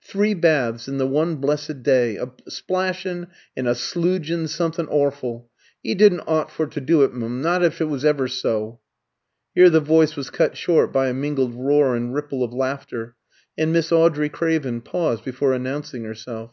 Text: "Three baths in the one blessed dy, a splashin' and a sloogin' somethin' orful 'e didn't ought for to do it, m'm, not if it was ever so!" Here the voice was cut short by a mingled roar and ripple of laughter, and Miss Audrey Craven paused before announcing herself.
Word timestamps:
"Three 0.00 0.34
baths 0.34 0.86
in 0.86 0.98
the 0.98 1.06
one 1.08 1.34
blessed 1.34 1.82
dy, 1.82 2.14
a 2.16 2.28
splashin' 2.48 3.26
and 3.56 3.66
a 3.66 3.74
sloogin' 3.74 4.46
somethin' 4.46 4.86
orful 4.86 5.50
'e 5.82 5.96
didn't 5.96 6.28
ought 6.28 6.48
for 6.48 6.68
to 6.68 6.80
do 6.80 7.02
it, 7.02 7.12
m'm, 7.12 7.42
not 7.42 7.64
if 7.64 7.80
it 7.80 7.86
was 7.86 8.04
ever 8.04 8.28
so!" 8.28 8.78
Here 9.52 9.68
the 9.68 9.80
voice 9.80 10.14
was 10.14 10.30
cut 10.30 10.56
short 10.56 10.92
by 10.92 11.08
a 11.08 11.12
mingled 11.12 11.56
roar 11.56 11.96
and 11.96 12.14
ripple 12.14 12.44
of 12.44 12.52
laughter, 12.54 13.16
and 13.58 13.72
Miss 13.72 13.90
Audrey 13.90 14.28
Craven 14.28 14.82
paused 14.82 15.24
before 15.24 15.52
announcing 15.52 16.04
herself. 16.04 16.52